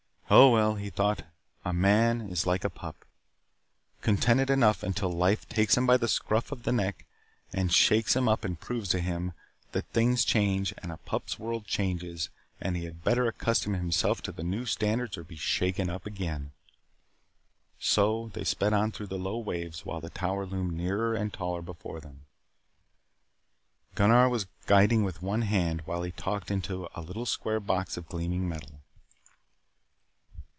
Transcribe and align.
Oh, 0.33 0.49
well, 0.49 0.75
he 0.75 0.89
thought, 0.89 1.25
a 1.65 1.73
man 1.73 2.21
is 2.21 2.45
like 2.47 2.63
a 2.63 2.69
pup. 2.69 3.03
Contented 4.01 4.49
enough 4.49 4.81
until 4.81 5.09
life 5.11 5.45
takes 5.49 5.75
him 5.75 5.85
by 5.85 5.97
the 5.97 6.07
scruff 6.07 6.53
of 6.53 6.63
the 6.63 6.71
neck 6.71 7.05
and 7.51 7.69
shakes 7.69 8.15
him 8.15 8.29
up 8.29 8.45
and 8.45 8.57
proves 8.57 8.87
to 8.91 9.01
him 9.01 9.33
that 9.73 9.87
things 9.87 10.23
change 10.23 10.73
and 10.77 10.89
a 10.89 10.95
pup's 10.95 11.37
world 11.37 11.67
changes 11.67 12.29
and 12.61 12.77
he 12.77 12.85
had 12.85 13.03
better 13.03 13.27
accustom 13.27 13.73
himself 13.73 14.21
to 14.21 14.41
new 14.41 14.65
standards 14.65 15.17
or 15.17 15.25
be 15.25 15.35
shaken 15.35 15.89
up 15.89 16.05
again. 16.05 16.51
So 17.77 18.29
they 18.33 18.45
sped 18.45 18.71
on 18.71 18.93
through 18.93 19.07
the 19.07 19.17
low 19.19 19.37
waves 19.37 19.85
while 19.85 19.99
the 19.99 20.09
Tower 20.09 20.45
loomed 20.45 20.77
nearer 20.77 21.13
and 21.13 21.33
taller 21.33 21.61
before 21.61 21.99
them. 21.99 22.21
Gunnar 23.95 24.29
was 24.29 24.47
guiding 24.65 25.03
with 25.03 25.21
one 25.21 25.41
hand 25.41 25.81
while 25.81 26.03
he 26.03 26.11
talked 26.13 26.49
into 26.49 26.87
a 26.95 27.01
little 27.01 27.25
square 27.25 27.59
box 27.59 27.97
of 27.97 28.07
gleaming 28.07 28.47
metal. 28.47 28.77